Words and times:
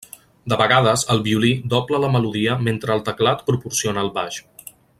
De 0.51 0.57
vegades, 0.61 1.03
el 1.15 1.19
violí 1.27 1.51
dobla 1.73 1.99
la 2.05 2.09
melodia 2.15 2.55
mentre 2.69 2.95
el 2.97 3.05
teclat 3.11 3.45
proporciona 3.51 4.07
el 4.07 4.11
baix. 4.17 4.41